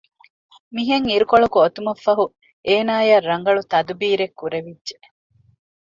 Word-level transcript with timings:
މިހެން 0.75 1.07
އިރުކޮޅަކު 1.09 1.57
އޮތުމަށް 1.61 2.01
ފަހު 2.05 2.25
އޭނާޔަށް 2.67 3.27
ރަނގަޅު 3.29 3.61
ތަދުބީރެއް 3.71 4.37
ކުރެވިއްޖެ 4.39 4.95